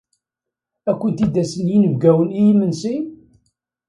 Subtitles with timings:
[0.89, 2.95] Ad kent-id-asen yinebgiwen i yimensi?